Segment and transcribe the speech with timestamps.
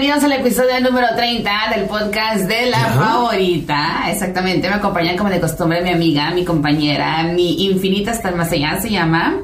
[0.00, 4.04] bienvenidos al episodio número 30 del podcast de la favorita.
[4.08, 8.80] Exactamente, me acompaña como de costumbre mi amiga, mi compañera, mi infinita hasta más allá
[8.80, 9.40] se llama.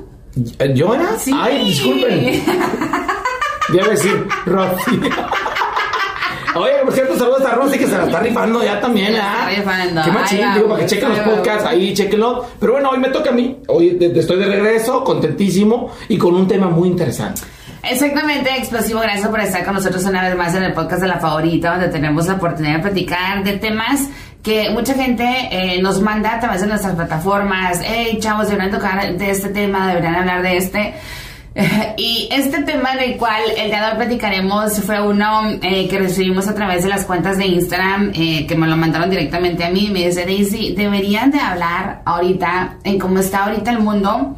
[0.77, 1.19] ¿Joana?
[1.19, 1.33] Sí.
[1.37, 2.45] Ay, disculpen.
[3.73, 5.01] Debe decir Rosy.
[6.55, 9.51] Oye, por cierto, saludos a Rosy que se la está rifando ya también, ¿ah?
[9.51, 10.03] está rifando.
[10.05, 12.47] Qué machín, Ay, digo, para que chequen los podcasts, ahí chequenlo.
[12.61, 13.59] Pero bueno, hoy me toca a mí.
[13.67, 17.43] Hoy estoy de regreso, contentísimo y con un tema muy interesante.
[17.91, 19.01] Exactamente, explosivo.
[19.01, 21.89] Gracias por estar con nosotros una vez más en el podcast de la favorita, donde
[21.89, 24.09] tenemos la oportunidad de platicar de temas
[24.43, 27.81] que mucha gente eh, nos manda a través de nuestras plataformas.
[27.83, 30.95] Hey, chavos, deberían tocar de este tema, deberían hablar de este.
[31.97, 36.49] Y este tema del cual el día de hoy platicaremos fue uno eh, que recibimos
[36.49, 39.89] a través de las cuentas de Instagram, eh, que me lo mandaron directamente a mí.
[39.93, 44.37] Me dice, Daisy, deberían de hablar ahorita en cómo está ahorita el mundo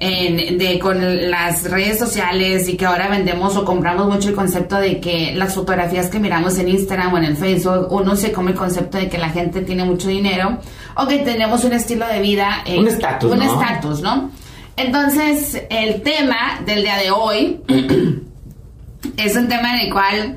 [0.00, 4.76] en- de con las redes sociales y que ahora vendemos o compramos mucho el concepto
[4.76, 8.52] de que las fotografías que miramos en Instagram o en el Facebook, uno se come
[8.52, 10.58] el concepto de que la gente tiene mucho dinero
[10.96, 13.44] o que tenemos un estilo de vida, eh, Un estatus, un ¿no?
[13.60, 14.30] estatus, ¿no?
[14.76, 17.60] Entonces, el tema del día de hoy
[19.16, 20.36] es un tema en el cual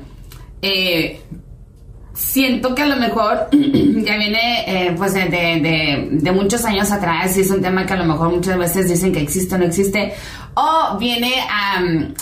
[0.62, 1.20] eh,
[2.14, 7.36] siento que a lo mejor ya viene eh, pues de, de- de- muchos años atrás
[7.36, 9.64] y es un tema que a lo mejor muchas veces dicen que existe o no
[9.64, 10.12] existe
[10.54, 11.80] o viene a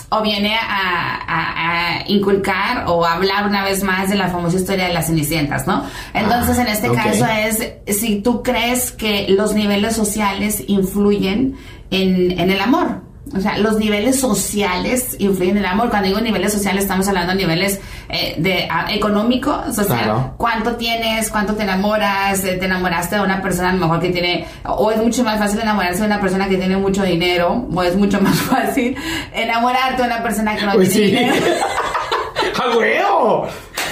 [0.09, 4.87] o viene a, a- a inculcar o hablar una vez más de la famosa historia
[4.87, 5.83] de las cenicientas, ¿no?
[6.13, 11.57] Entonces Ah, en este caso es si tú crees que los niveles sociales influyen
[11.89, 13.01] en, en el amor.
[13.35, 15.89] O sea, los niveles sociales influyen en el amor.
[15.89, 19.85] Cuando digo niveles sociales, estamos hablando de niveles eh, de a- económico, social.
[20.03, 20.33] Claro.
[20.37, 21.29] ¿Cuánto tienes?
[21.29, 22.43] ¿Cuánto te enamoras?
[22.43, 24.47] Eh, ¿Te enamoraste de una persona a lo mejor que tiene...
[24.65, 27.67] O es mucho más fácil enamorarse de una persona que tiene mucho dinero.
[27.73, 28.95] O es mucho más fácil
[29.33, 31.15] enamorarte de una persona que no Pues tiene sí.
[31.15, 31.35] dinero.
[32.59, 33.47] ¡Ah, huevo!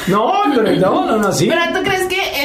[0.08, 1.45] No, no, no, no, sí.
[1.47, 1.98] Pero tú crees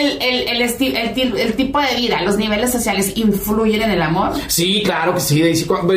[0.05, 4.33] el, el, el, tipo de vida, los niveles sociales influyen en el amor?
[4.47, 5.43] Sí, claro que sí,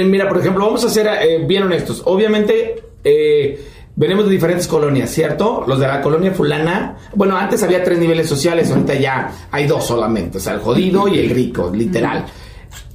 [0.06, 2.01] Mira, por ejemplo, vamos a ser eh, bien honestos.
[2.06, 5.63] Obviamente, eh, venimos de diferentes colonias, ¿cierto?
[5.68, 6.97] Los de la colonia fulana.
[7.16, 10.38] Bueno, antes había tres niveles sociales, ahorita ya hay dos solamente.
[10.38, 12.25] O sea, el jodido y el rico, literal.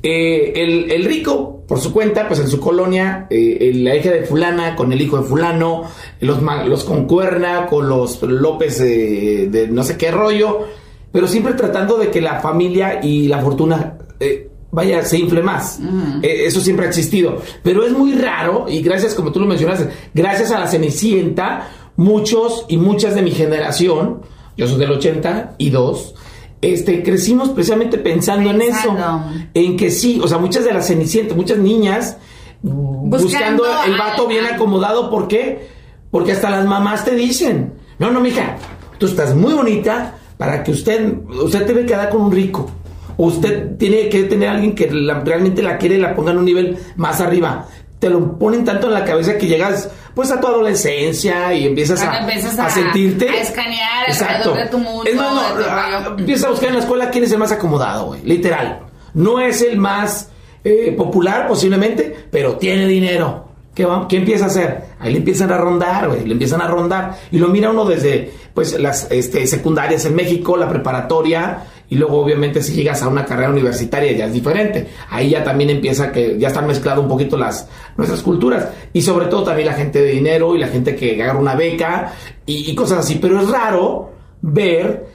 [0.03, 4.75] Eh, el, rico, por su cuenta, pues en su colonia, eh, la hija de fulana
[4.75, 5.85] con el hijo de fulano,
[6.21, 10.67] los, los concuerna con los López de no sé qué rollo,
[11.13, 15.79] pero siempre tratando de que la familia y la fortuna, eh, vaya, se infle más.
[16.23, 17.41] Eh, eso siempre ha existido.
[17.63, 22.65] Pero es muy raro, y gracias, como tú lo mencionaste, gracias a la Cenicienta, muchos
[22.69, 24.23] y muchas de mi generación,
[24.57, 26.15] yo soy del 82,
[26.63, 28.99] este, crecimos precisamente pensando, en Pensando.
[29.01, 29.47] eso.
[29.55, 32.17] En que sí, o sea, muchas de las cenicientas, muchas niñas
[32.63, 35.69] buscando, el vato al- bien acomodado, ¿por qué?
[36.11, 38.57] Porque hasta las mamás te dicen, no, no, mija,
[38.99, 42.71] tú estás muy bonita para que usted, usted debe quedar con un rico.
[43.17, 46.33] O usted tiene que tener a alguien que la- realmente la quiere y la ponga
[46.33, 47.67] en un nivel más arriba.
[47.99, 52.03] Te lo ponen tanto en la cabeza que llegas pues a tu adolescencia y empiezas,
[52.03, 55.69] a, empiezas a a- sentirte a escanear alrededor de tu mundo, Es más, no, tu
[55.71, 58.81] ah, empiezas a buscar en la escuela quién es el más acomodado, güey, literal.
[59.15, 60.31] No es el más
[60.65, 63.49] eh, popular posiblemente, pero tiene dinero.
[63.75, 64.85] ¿Qué, va- qué empieza a hacer?
[65.01, 67.17] Ahí le empiezan a rondar, güey, le empiezan a rondar.
[67.31, 72.21] Y lo mira uno desde, pues, las este, secundarias en México, la preparatoria, y luego
[72.23, 74.89] obviamente si llegas a una carrera universitaria ya es diferente.
[75.11, 78.69] Ahí ya también empieza que ya están mezcladas un poquito las nuestras culturas.
[78.93, 82.13] Y sobre todo también la gente de dinero y la gente que agarra una beca
[82.47, 83.17] y, cosas así.
[83.21, 84.11] Pero es raro
[84.43, 85.07] ver,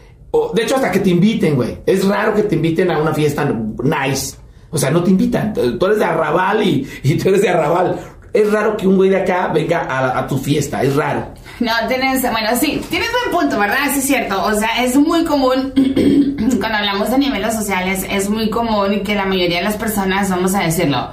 [0.54, 1.78] de hecho hasta que te inviten, güey.
[1.86, 3.44] Es raro que te inviten a una fiesta
[3.84, 4.36] nice.
[4.70, 5.54] O sea, no te invitan.
[5.54, 8.00] Tú eres de arrabal y, y tú eres de arrabal.
[8.38, 10.84] Es raro que un güey de acá venga a, tu fiesta.
[10.84, 11.34] Es raro.
[11.60, 13.78] No, tienes, bueno, sí, tienes buen punto, ¿verdad?
[13.94, 14.44] Sí es cierto.
[14.44, 15.74] O sea, es muy común,
[16.60, 20.54] cuando hablamos de niveles sociales, es muy común que la mayoría de las personas, vamos
[20.54, 21.10] a decirlo,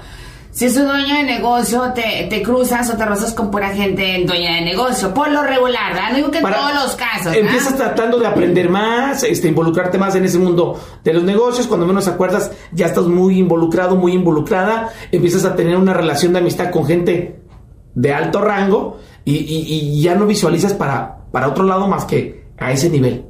[0.55, 4.23] si es un dueño de negocio, te, te cruzas o te rozas con pura gente
[4.25, 6.11] dueña de negocio, por lo regular, ¿verdad?
[6.11, 7.41] No digo que en Para- todos los casos, ¿verdad?
[7.41, 11.67] Empiezas tratando de aprender más, este, involucrarte más en ese mundo de los negocios.
[11.67, 14.91] Cuando menos acuerdas, ya estás muy involucrado, muy involucrada.
[15.11, 17.41] Empiezas a tener una relación de amistad con gente
[17.97, 19.67] de alto rango y, y-
[19.99, 23.25] y ya no visualizas para, para otro lado más que a ese nivel.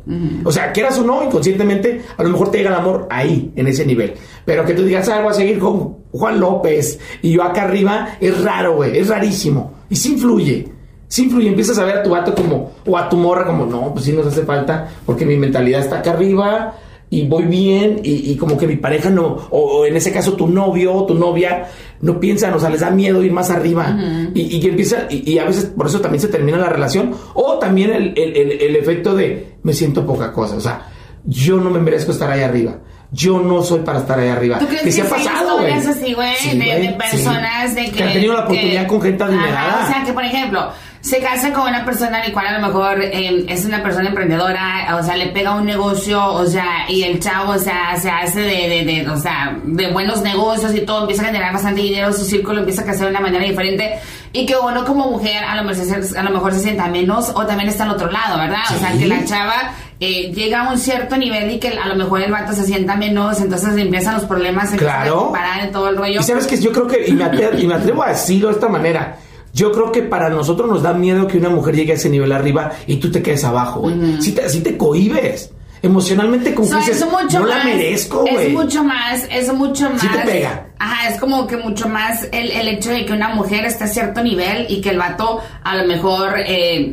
[0.44, 3.66] O sea, quieras o no, inconscientemente, a lo mejor te llega el amor ahí, en
[3.66, 4.12] ese nivel.
[4.44, 8.16] Pero que tú digas, ah, voy a seguir con Juan López y yo acá arriba,
[8.20, 9.72] es raro, güey, es rarísimo.
[9.90, 10.68] Y sí influye.
[11.08, 13.92] Sí influye, empiezas a ver a tu vato como, o a tu morra como, no,
[13.92, 16.74] pues sí nos hace falta, porque mi mentalidad está acá arriba.
[17.10, 20.92] Y voy bien y, como que mi pareja no, o, en ese caso tu novio
[20.92, 21.68] o tu novia
[22.00, 23.96] no piensan, o sea, les da miedo ir más arriba
[24.34, 27.92] y, y, empieza, y, a veces por eso también se termina la relación o también
[27.92, 30.88] el, el efecto de me siento poca cosa, o sea,
[31.24, 32.78] yo no me merezco estar ahí arriba
[33.14, 34.58] yo no soy para estar ahí arriba.
[34.58, 35.72] ¿Tú crees que, se ha pasado, güey?
[35.72, 38.02] así, güey, de, personas de que, que...
[38.02, 39.84] han tenido la oportunidad con gente adinerada.
[39.84, 43.00] O sea, que por ejemplo, se casa con una persona la cual a lo mejor
[43.00, 47.20] eh, es una persona emprendedora, o sea, le pega un negocio, o sea, y el
[47.20, 51.22] chavo, o sea, se hace de, de, o sea, de buenos negocios y todo, empieza
[51.22, 53.98] a generar bastante dinero, su círculo empieza a crecer de una manera diferente,
[54.32, 57.30] y que uno como mujer a lo mejor se, a lo mejor se sienta menos,
[57.34, 58.64] o también está al otro lado, ¿verdad?
[58.74, 61.96] O sea, que la chava eh, llega a un cierto nivel y que a lo
[61.96, 65.32] mejor el vato se sienta menos, entonces empiezan los problemas, se claro.
[65.34, 66.20] a en todo el rollo.
[66.20, 67.24] Y sabes que yo creo que, y me,
[67.58, 69.16] y me atrevo a decirlo de esta manera,
[69.54, 72.32] yo creo que para nosotros nos da miedo que una mujer llegue a ese nivel
[72.32, 74.20] arriba y tú te quedes abajo, güey.
[74.20, 75.53] si, te, si te cohibes
[75.84, 78.46] emocionalmente como dices, no la merezco, güey.
[78.46, 80.00] Es mucho más, es mucho más.
[80.00, 80.68] Sí te pega.
[80.78, 83.86] Ajá, es como que mucho más el, el hecho de que una mujer esté a
[83.86, 86.92] cierto nivel y que el vato a lo mejor, eh,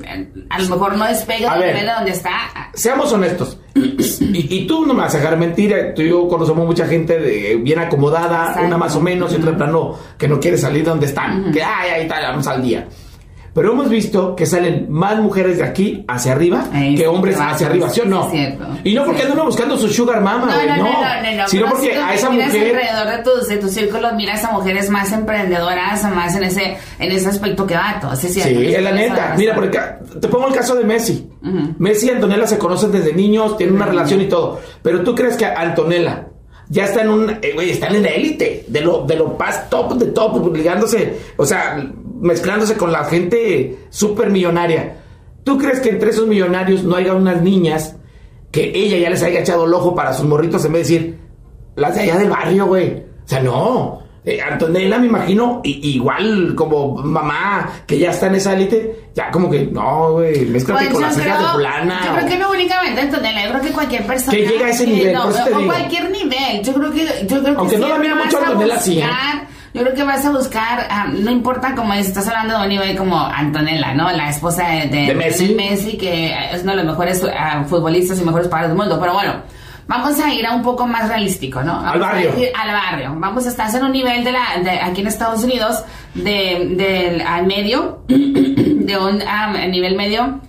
[0.49, 2.31] a lo mejor no despega del nivel de donde está.
[2.73, 3.57] Seamos honestos.
[3.73, 7.55] y, tú no me vas a dejar mentir, tú y yo conocemos mucha gente de,
[7.55, 10.89] bien acomodada, una más o menos, y otra en plano que no quiere salir de
[10.89, 11.51] donde están.
[11.51, 12.85] Que, ay, ahí está, vamos al día.
[13.53, 17.89] Pero hemos visto que salen más mujeres de aquí hacia arriba que hombres hacia arriba,
[17.89, 18.31] ¿sí o no?
[18.83, 21.93] y no porque andan buscando su sugar mama, güey, no, no, no, no, Sino porque
[21.93, 22.75] a esa mujer...
[22.75, 26.77] alrededor de tu, de tu círculo, mira a esa mujeres más emprendedoras, más en ese,
[26.99, 29.35] en ese aspecto que vato, ¿sí, sí, es la neta.
[29.37, 29.79] Mira, porque
[30.19, 31.29] te pongo el caso de Messi.
[31.77, 34.59] Messi y Antonella se conocen desde niños, tienen una relación y todo.
[34.81, 36.27] Pero tú crees que Antonella
[36.71, 39.69] ya están en un, eh, güey, están en la élite, de lo, de lo más
[39.69, 41.83] top de top, ligándose, o sea,
[42.21, 44.97] mezclándose con la gente súper millonaria.
[45.43, 47.97] ¿Tú crees que entre esos millonarios no haya unas niñas
[48.51, 51.19] que ella ya les haya echado el ojo para sus morritos en vez de decir,
[51.75, 53.03] las de allá del barrio, güey?
[53.25, 54.01] O sea, no.
[54.23, 59.49] Eh, Antonella me imagino igual como mamá que ya está en esa élite, ya como
[59.49, 62.01] que no, güey, mezclate pues con las hijas de fulana.
[62.05, 64.85] Yo creo que no únicamente Antonella, yo creo que cualquier persona que llega a ese
[64.85, 68.15] nivel, no, o cualquier nivel, yo creo que yo creo que aunque no la mira
[68.15, 69.01] mucho Antonella sí.
[69.73, 72.97] Yo creo que vas a buscar, ah, no importa como estás hablando de un nivel
[72.97, 74.11] como Antonella, ¿no?
[74.11, 75.55] La esposa de, Messi.
[75.55, 75.97] Messi.
[75.97, 78.99] que es uno de los mejores uh, futbolistas y mejores padres del mundo.
[78.99, 79.35] Pero bueno,
[79.87, 81.79] vamos a ir a un poco más realístico, ¿no?
[81.79, 82.31] al barrio.
[82.53, 83.15] al barrio.
[83.17, 85.83] Vamos a estar en un nivel de la, de, aquí en Estados Unidos,
[86.15, 90.41] de, del al medio, de un ah, nivel medio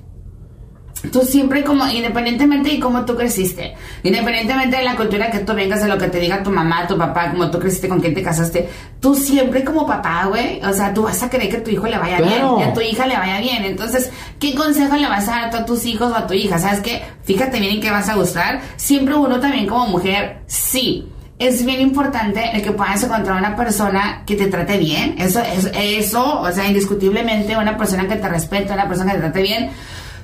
[1.10, 5.82] tú siempre como, independientemente de cómo tú creciste, independientemente de la cultura que tú vengas,
[5.82, 8.22] de lo que te diga tu mamá, tu papá, como tú creciste, con quién te
[8.22, 8.68] casaste,
[9.00, 11.98] tú siempre como papá, güey, o sea, tú vas a querer que tu hijo le
[11.98, 13.64] vaya bien, y a tu hija le vaya bien.
[13.64, 16.58] Entonces, ¿qué consejo le vas a dar a tus hijos o a tu hija?
[16.58, 17.02] ¿Sabes qué?
[17.24, 18.60] Fíjate bien en qué vas a gustar.
[18.76, 21.08] Siempre uno también como mujer, sí
[21.38, 25.16] es bien importante el que puedas encontrar una persona que te trate bien.
[25.18, 29.24] Eso, eso, eso, o sea, indiscutiblemente una persona que te respete, una persona que te
[29.24, 29.70] trate bien.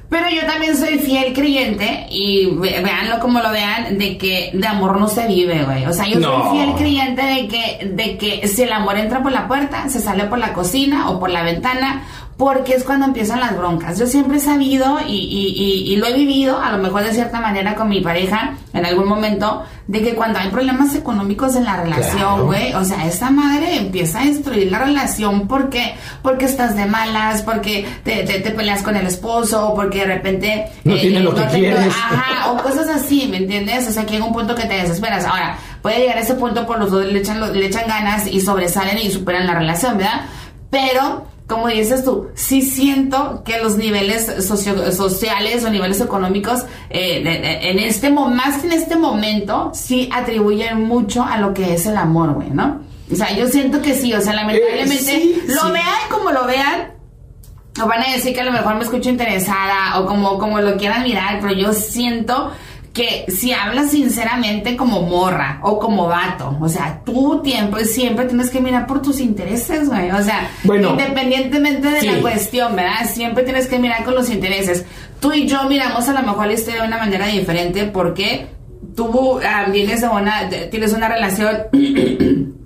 [0.08, 4.98] Pero yo también soy fiel creyente, y véanlo como lo vean, de que de amor
[4.98, 5.84] no se vive, güey.
[5.84, 9.32] O sea, yo soy fiel creyente de que, de que si el amor entra por
[9.32, 12.04] la puerta, se sale por la cocina o por la ventana,
[12.38, 13.98] porque es cuando empiezan las broncas.
[13.98, 17.40] Yo siempre he sabido y, y, y, lo he vivido, a lo mejor de cierta
[17.40, 21.82] manera con mi pareja en algún momento, de que cuando hay problemas económicos en la
[21.82, 26.86] relación, güey, o sea, esta madre empieza a destruir la relación porque, porque estás de
[26.86, 30.66] malas, porque te, te, peleas con el esposo, porque de repente...
[30.84, 31.88] No eh, tiene lo que quieres.
[31.88, 33.88] Ajá, o cosas así, ¿me entiendes?
[33.88, 35.24] O sea, que llega un punto que te desesperas.
[35.24, 38.40] Ahora, puede llegar a ese punto por los dos le echan, le echan ganas y
[38.40, 40.20] sobresalen y superan la relación, ¿verdad?
[40.70, 47.22] Pero como dices tú, sí siento que los niveles sociales o niveles económicos eh,
[47.62, 51.96] en este más que en este momento sí atribuyen mucho a lo que es el
[51.96, 52.82] amor, güey, ¿no?
[53.10, 56.92] O sea, yo siento que sí, o sea, lamentablemente eh, lo vean como lo vean,
[57.82, 60.76] o van a decir que a lo mejor me escucho interesada o como, como lo
[60.76, 62.52] quieran mirar, pero yo siento
[62.98, 68.50] que si hablas sinceramente como morra o como vato, o sea, tu tiempo siempre tienes
[68.50, 70.10] que mirar por tus intereses, güey.
[70.10, 73.08] O sea, independientemente de la cuestión, ¿verdad?
[73.08, 74.84] Siempre tienes que mirar con los intereses.
[75.20, 78.48] Tú y yo miramos a lo mejor la historia de una manera diferente porque
[78.96, 81.56] tú ah, vienes de una, tienes una relación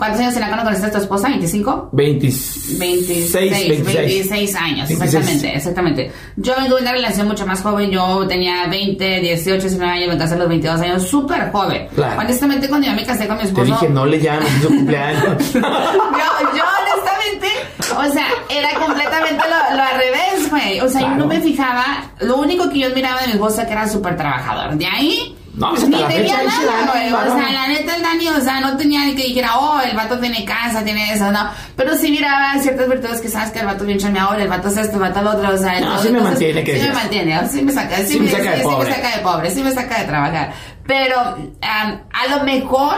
[0.00, 1.28] ¿Cuántos años tenía cuando conociste a tu esposa?
[1.28, 1.90] ¿25?
[1.92, 6.12] 26, 26, 26, años, exactamente, exactamente.
[6.36, 10.16] Yo vengo de una relación mucho más joven, yo tenía 20, 18, 19 años, me
[10.16, 11.86] casé a los 22 años, súper joven.
[12.18, 13.66] Honestamente, cuando yo me casé con mi esposo...
[13.66, 15.52] Te dije, no le llames, su cumpleaños.
[15.52, 17.48] yo, yo, honestamente,
[17.94, 20.80] o sea, era completamente lo, al revés, güey.
[20.80, 23.72] O sea, yo no me fijaba, lo único que yo miraba de mi esposa que
[23.72, 24.78] era súper trabajador.
[24.78, 27.12] De ahí No, pues hasta Ni la tenía fecha nada, güey.
[27.12, 29.96] O sea, la neta, el Dani, o sea, no tenía ni que dijera, oh, el
[29.96, 31.50] vato tiene casa, tiene eso, no.
[31.76, 34.76] Pero sí miraba ciertas virtudes que sabes que el vato bien chameador, el vato es
[34.76, 35.80] esto, el vato el otro, o sea.
[35.80, 38.30] No, sí me mantiene, ¿qué Sí me mantiene, sí me saca, sí, Sí me me,
[38.30, 40.52] saca de sí- sí me saca de pobre, sí me saca de trabajar.
[40.86, 41.18] Pero
[41.62, 42.94] am, a lo mejor,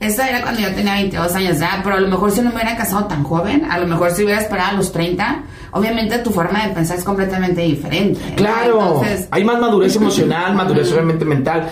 [0.00, 1.80] esa era cuando yo tenía 22 años, ¿ya?
[1.84, 4.24] Pero a lo mejor si no me hubiera casado tan joven, a lo mejor si
[4.24, 8.20] hubiera esperado a los 30, obviamente tu forma de pensar es completamente diferente.
[8.30, 8.36] ¿no?
[8.36, 11.68] Claro, Entonces, hay más madurez emocional, madurez obviamente mental.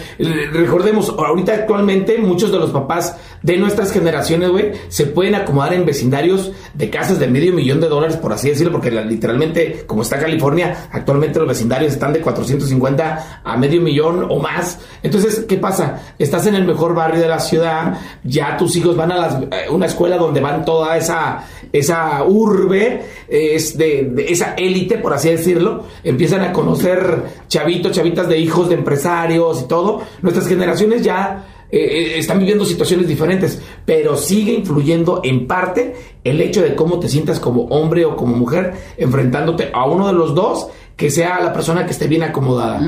[0.53, 5.87] Recordemos, ahorita actualmente muchos de los papás de nuestras generaciones, güey, se pueden acomodar en
[5.87, 10.03] vecindarios de casas de medio millón de dólares, por así decirlo, porque la- literalmente, como
[10.03, 14.79] está California, actualmente los vecindarios están de 450 a medio millón o más.
[15.03, 16.01] Entonces, ¿qué pasa?
[16.19, 19.69] Estás en el mejor barrio de la ciudad, ya tus hijos van a las- eh,
[19.71, 25.31] una escuela donde van toda esa, esa urbe, es de, de esa élite, por así
[25.31, 30.03] decirlo, empiezan a conocer chavitos, chavitas de hijos de empresarios y todo.
[30.23, 35.95] Nuestras generaciones ya eh, eh, están viviendo situaciones diferentes, pero sigue influyendo en parte
[36.25, 40.13] el hecho de cómo te sientas como hombre o como mujer enfrentándote a uno de
[40.15, 42.81] los dos que sea la persona que esté bien acomodada.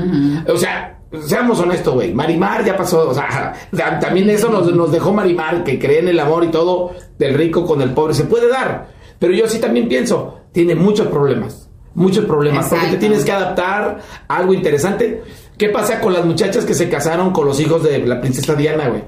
[0.47, 2.13] O sea, seamos honestos, güey.
[2.13, 6.09] Marimar ya pasó, o sea, ta- también eso nos, nos dejó Marimar, que cree en
[6.09, 8.13] el amor y todo del rico con el pobre.
[8.13, 8.89] Se puede dar,
[9.23, 11.69] pero yo sí también pienso, tiene muchos problemas.
[11.95, 15.23] Muchos problemas, porque te tienes que adaptar a algo interesante.
[15.57, 18.89] ¿Qué pasa con las muchachas que se casaron con los hijos de la princesa Diana,
[18.89, 19.01] güey?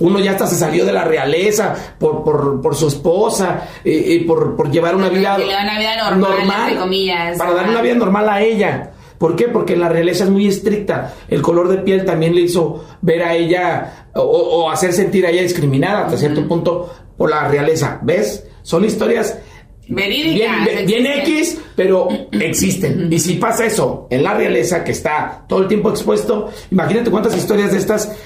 [0.00, 4.24] Uno ya hasta se salió de la realeza por, por, por su esposa, eh, eh,
[4.26, 7.38] por, por llevar una vida, una vida normal, entre comillas.
[7.38, 8.92] para darle una vida normal a ella.
[9.16, 9.48] ¿Por qué?
[9.48, 11.14] Porque la realeza es muy estricta.
[11.26, 15.30] El color de piel también le hizo ver a ella o, o hacer sentir a
[15.30, 17.98] ella discriminada hasta cierto punto por la realeza.
[18.02, 18.44] ¿Ves?
[18.62, 19.38] Son historias
[19.88, 20.64] Verídicas.
[20.86, 21.06] bien, bien.
[21.20, 23.12] X, pero existen.
[23.12, 27.36] Y si pasa eso en la realeza, que está todo el tiempo expuesto, imagínate cuántas
[27.36, 28.16] historias de estas.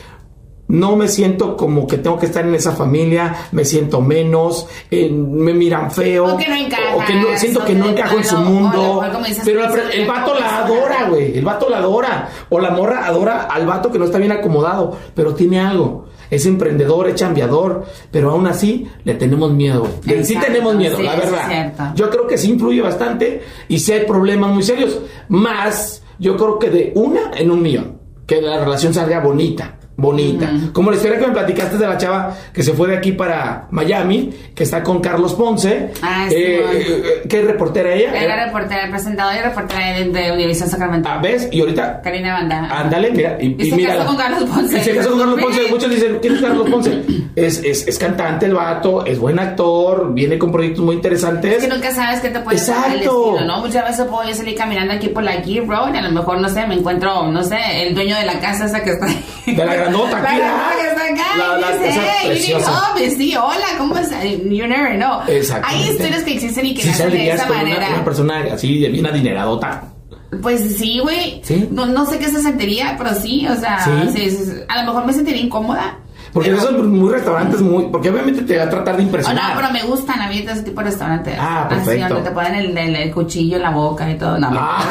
[0.69, 5.09] No me siento como que tengo que estar en esa familia, me siento menos, eh,
[5.11, 8.17] me miran feo, O que no encajas, o que no, siento que que no encajo
[8.19, 9.01] en su mundo.
[9.45, 11.39] Pero la- el vato la adora, güey.
[11.39, 12.29] El vato la adora.
[12.51, 16.07] O la morra adora al vato que no está bien acomodado, pero tiene algo.
[16.31, 19.87] Es emprendedor, es chambeador, pero aún así le tenemos miedo.
[20.27, 21.49] Sí tenemos miedo, sí, la verdad.
[21.95, 24.99] Yo creo que sí influye bastante y sí hay problemas muy serios.
[25.31, 27.99] Más, yo creo que de una en un millón.
[28.27, 29.78] Que la relación salga bonita.
[30.01, 30.49] Bonita.
[30.73, 33.67] Como la historia que me platicaste de la chava que se fue de aquí para
[33.73, 35.91] Miami, que está con Carlos Ponce.
[36.01, 36.79] Ah, sí, Eh, bueno.
[36.79, 36.87] eh,
[37.25, 38.13] eh, ¿Qué reportera ella?
[38.15, 41.09] Era reportera, presentadora y reportera de, de Univisión Sacramento.
[41.11, 41.49] Ah, ¿Ves?
[41.51, 42.69] Y ahorita Karina Banda.
[42.71, 43.39] Ándale, mira.
[43.41, 44.79] Y, Y se casó con Carlos Ponce.
[44.79, 45.63] Y se casó con Carlos Ponce.
[45.69, 47.03] Muchos dicen, ¿quién es Carlos Ponce?
[47.35, 51.55] Es, es, es cantante el vato, es buen actor, viene con proyectos muy interesantes.
[51.57, 53.59] Es que nunca sabes qué te puede pasar el ¿no?
[53.61, 56.41] Muchas veces puedo yo salir caminando aquí por la Key Road y a lo mejor,
[56.41, 59.25] no sé, me encuentro, no sé, el dueño de la casa esa que está ahí.
[59.57, 60.71] De la La aquí, grandota ¿ah?
[60.81, 61.37] que está acá.
[61.39, 64.23] La- la dice, hey, you need sí, hola, ¿cómo estás?
[64.25, 65.21] You never know.
[65.65, 67.89] Hay historias que existen y que Sí nacen de esa con una, manera.
[67.95, 69.83] una persona así, bien adineradota.
[70.43, 71.41] Pues sí, güey.
[71.43, 71.69] ¿Sí?
[71.71, 73.81] No, no sé qué se sentiría, pero sí, o sea,
[74.13, 74.29] ¿Sí?
[74.31, 75.99] sí, a lo mejor me sentiría incómoda.
[76.35, 77.87] Porque pero- esos muy restaurantes muy...
[77.87, 79.55] Porque obviamente te va a tratar de Oh, impresionar.
[79.55, 81.35] no, pero me gustan a mí ese tipo de restaurantes.
[81.41, 82.15] Ah, Así, perfecto.
[82.15, 84.39] donde te ponen el, el- el cuchillo en la boca y todo.
[84.39, 84.85] No, Ah.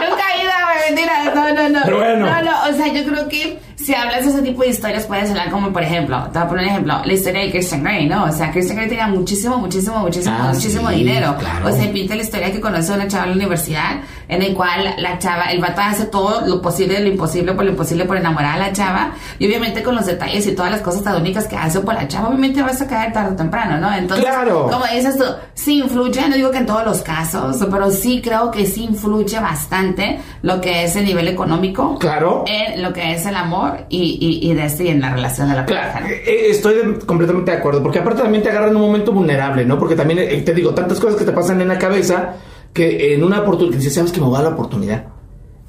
[0.00, 1.32] nunca he ido, güey, mentira.
[1.34, 1.80] No, no, no.
[1.84, 2.26] Pero bueno.
[2.26, 5.28] No, no, o sea, yo creo que si hablas de ese tipo de historias, puedes
[5.30, 8.06] hablar como, por ejemplo, te voy a poner un ejemplo, la historia de Christian Grey,
[8.08, 8.24] ¿no?
[8.24, 11.36] O sea, Christian Grey tenía muchísimo, muchísimo, muchísimo, Ah, muchísimo sí, dinero.
[11.38, 11.68] claro.
[11.68, 14.54] O sea, pinta la historia que conoce a una chava en la universidad, en el
[14.54, 18.16] cual la chava, el vato hace todo lo posible, lo imposible por lo imposible por
[18.16, 21.46] enamorar a la chava, y obviamente con los detalles y todas las cosas tan únicas
[21.46, 23.94] que hace por la chava, obviamente vas a caer tarde o temprano, ¿no?
[23.94, 24.68] Entonces, Claro.
[24.70, 28.50] como dices tú, sí influye, no digo que en todos los casos, pero sí creo
[28.50, 31.98] que sí influye bastante lo que es el nivel económico.
[31.98, 32.44] Claro.
[32.46, 35.48] En lo que es el amor y, y, y de este y en la relación
[35.48, 36.00] de la Claro, pareja.
[36.00, 36.06] ¿no?
[36.08, 39.12] eh, eh, estoy de- completamente de acuerdo, porque aparte también te agarran en un momento
[39.12, 39.78] vulnerable, ¿no?
[39.78, 42.34] Porque también, eh, te digo, tantas cosas que te pasan en la cabeza
[42.74, 45.06] que en una oportunidad, dices, sabes que me va a dar la oportunidad.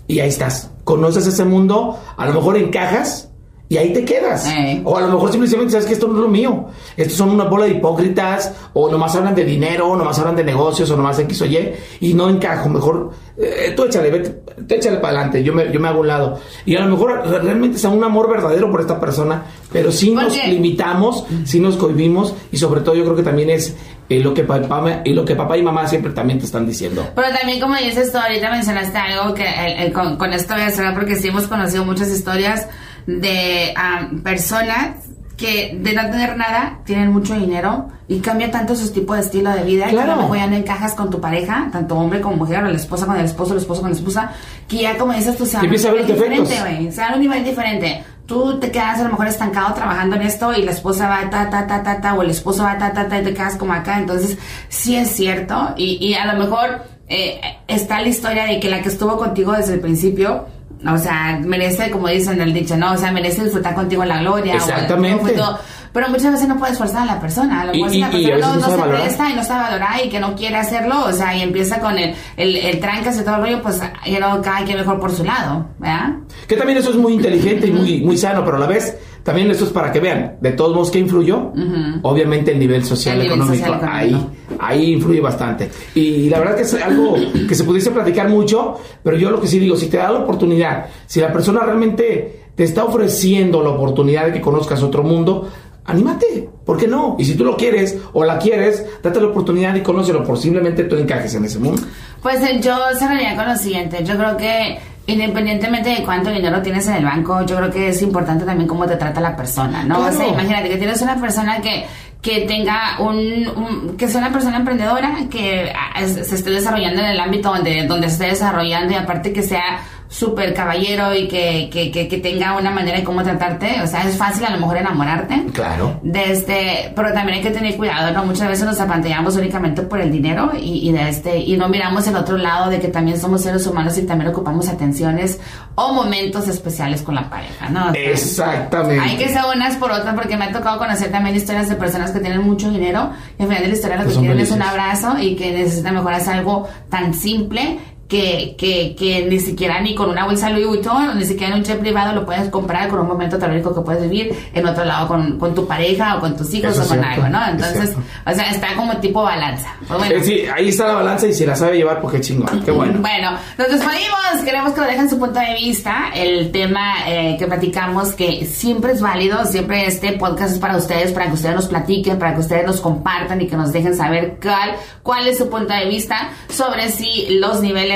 [0.07, 3.29] Y ahí estás, conoces ese mundo, a lo mejor encajas
[3.67, 4.45] y ahí te quedas.
[4.45, 4.81] Ey.
[4.85, 6.65] O a lo mejor simplemente sabes que esto no es lo mío.
[6.95, 10.43] Estos son una bola de hipócritas, o nomás hablan de dinero, o nomás hablan de
[10.43, 11.71] negocios, o nomás X o Y,
[12.01, 12.69] y no encajo.
[12.69, 14.29] Mejor, eh, tú échale, vete,
[14.67, 16.38] tú échale para adelante, yo me, yo me hago un lado.
[16.67, 20.12] Y a lo mejor re- realmente es un amor verdadero por esta persona, pero sí
[20.12, 23.75] ¿Por nos limitamos, sí nos cohibimos, y sobre todo yo creo que también es
[24.09, 27.07] eh, lo, que papá, y lo que papá y mamá siempre también te están diciendo.
[27.15, 30.63] Pero también, como dices tú, ahorita mencionaste algo que el- el- con, con esto voy
[30.63, 32.67] a cerrar porque sí hemos conocido muchas historias
[33.07, 34.97] de am, personas
[35.38, 39.50] que de no tener nada tienen mucho dinero y cambia tanto su tipo de estilo
[39.51, 40.13] de vida que Claro.
[40.13, 42.75] a lo mejor ya no encajas con tu pareja, tanto hombre como mujer, o la
[42.77, 44.31] esposa con el esposo, el esposo con la esposa,
[44.69, 47.43] que ya como dices tú se a un nivel diferente, güey, se a un nivel
[47.43, 48.03] diferente.
[48.25, 51.50] Tú te quedas a lo mejor estancado trabajando en esto y la esposa va ta,
[51.50, 53.74] ta, ta, ta, ta, o el esposo va ta, ta, ta, y te quedas como
[53.74, 53.98] acá.
[54.00, 54.38] Entonces,
[54.70, 55.74] sí es cierto.
[55.77, 59.51] Y, y a lo mejor eh, está la historia de que la que estuvo contigo
[59.53, 60.46] desde el principio,
[60.88, 62.94] o sea, merece, como dicen el dicho, ¿no?
[62.94, 64.55] O sea, merece disfrutar contigo la gloria.
[64.55, 65.39] Exactamente.
[65.39, 65.58] O
[65.95, 67.61] pero muchas veces no puedes forzar a la persona.
[67.61, 70.09] A lo mejor si la persona no, no, se presta y no sabe valorar y
[70.09, 73.35] que no quiere hacerlo, o sea, y empieza con el, el, el trancas y todo
[73.35, 76.15] el rollo, pues ya no cae que mejor por su lado, ¿verdad?
[76.49, 79.49] Que también eso es muy inteligente y muy, muy sano, pero a la vez también
[79.49, 81.53] eso es para que vean, de todos modos, ¿qué influyó?
[82.01, 84.27] Obviamente el nivel social, el económico, social económico, ahí,
[84.59, 85.71] ahí influye bastante.
[85.95, 87.15] Y, la verdad que es algo
[87.47, 90.19] que se pudiese platicar mucho, pero yo lo que sí digo, si te da la
[90.19, 95.49] oportunidad, si la persona realmente te está ofreciendo la oportunidad de que conozcas otro mundo,
[95.85, 97.15] anímate, ¿por qué no?
[97.19, 100.95] Y si tú lo quieres o la quieres, date la oportunidad y conócelo, posiblemente tú
[100.95, 101.81] encajes en ese mundo.
[102.21, 106.87] Pues eh, yo cerraría con lo siguiente, yo creo que Independientemente de cuánto dinero tienes
[106.87, 109.99] en el banco, yo creo que es importante también cómo te trata la persona, ¿no?
[109.99, 111.85] O sea, imagínate que tienes una persona que,
[112.23, 117.19] que tenga un, que sea una persona emprendedora, que ah, se esté desarrollando en el
[117.19, 121.91] ámbito donde, donde se esté desarrollando y aparte que sea súper caballero y que, que,
[121.91, 123.81] que, tenga una manera de cómo tratarte.
[123.81, 125.45] O sea, es fácil a lo mejor enamorarte.
[125.53, 126.00] Claro.
[126.03, 128.25] Desde, este, pero también hay que tener cuidado, ¿no?
[128.25, 132.07] Muchas veces nos apantallamos únicamente por el dinero y, y, de este, y no miramos
[132.07, 135.39] el otro lado de que también somos seres humanos y también ocupamos atenciones
[135.75, 137.93] o momentos especiales con la pareja, ¿no?
[137.93, 139.03] Exactamente.
[139.03, 142.12] Hay que ser unas por otras porque me ha tocado conocer también historias de personas
[142.12, 144.62] que tienen mucho dinero y al final de la historia lo que, quieren es un
[144.62, 150.09] abrazo y que necesitan mejorar algo tan simple que, que, que, ni siquiera ni con
[150.09, 153.07] una bolsa Louis Vuitton, ni siquiera en un jet privado lo puedes comprar con un
[153.07, 156.53] momento terrorífico que puedes vivir en otro lado con, con tu pareja o con tus
[156.53, 157.39] hijos o con algo, ¿no?
[157.47, 157.95] Entonces,
[158.25, 159.75] o sea, está como tipo balanza.
[159.88, 160.24] Pues bueno.
[160.24, 163.00] sí, ahí está la balanza y si la sabe llevar, porque chingón, qué bueno.
[163.00, 167.47] Bueno, nos despedimos, queremos que lo dejen su punto de vista, el tema eh, que
[167.47, 171.67] platicamos que siempre es válido, siempre este podcast es para ustedes, para que ustedes nos
[171.67, 175.50] platiquen, para que ustedes nos compartan y que nos dejen saber cuál, cuál es su
[175.50, 177.94] punto de vista sobre si los niveles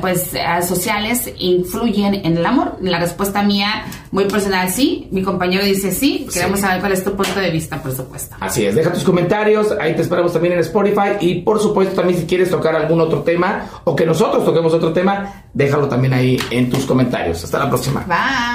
[0.00, 0.32] pues
[0.66, 2.76] sociales influyen en el amor?
[2.80, 5.08] La respuesta mía, muy personal, sí.
[5.10, 6.26] Mi compañero dice sí.
[6.32, 8.36] Queremos saber cuál es tu punto de vista, por supuesto.
[8.40, 12.18] Así es, deja tus comentarios, ahí te esperamos también en Spotify y por supuesto también
[12.18, 16.38] si quieres tocar algún otro tema o que nosotros toquemos otro tema, déjalo también ahí
[16.50, 17.42] en tus comentarios.
[17.44, 18.04] Hasta la próxima.
[18.06, 18.46] Bye.